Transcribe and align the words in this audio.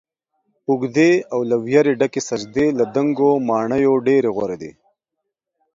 اوږدې 0.69 1.11
او 1.33 1.39
له 1.49 1.55
ويرې 1.63 1.93
ډکې 1.99 2.21
سجدې 2.29 2.67
له 2.79 2.85
دنګو 2.95 3.31
ماڼیو 3.47 3.93
ډيرې 4.07 4.29
غوره 4.35 4.57
دي 4.61 4.71